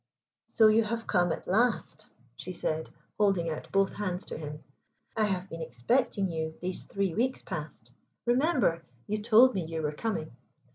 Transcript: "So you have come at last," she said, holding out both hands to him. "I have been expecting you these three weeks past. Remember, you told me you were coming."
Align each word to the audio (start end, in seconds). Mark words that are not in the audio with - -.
"So 0.47 0.65
you 0.65 0.83
have 0.85 1.05
come 1.05 1.31
at 1.31 1.45
last," 1.45 2.07
she 2.35 2.53
said, 2.53 2.89
holding 3.19 3.51
out 3.51 3.71
both 3.71 3.93
hands 3.93 4.25
to 4.25 4.37
him. 4.39 4.63
"I 5.15 5.25
have 5.25 5.47
been 5.47 5.61
expecting 5.61 6.31
you 6.31 6.55
these 6.59 6.81
three 6.85 7.13
weeks 7.13 7.43
past. 7.43 7.91
Remember, 8.25 8.81
you 9.05 9.19
told 9.21 9.53
me 9.53 9.63
you 9.63 9.83
were 9.83 9.91
coming." 9.93 10.35